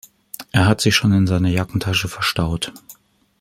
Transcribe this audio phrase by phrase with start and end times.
[0.51, 2.73] Er hat sie schon in seiner Jackentasche verstaut.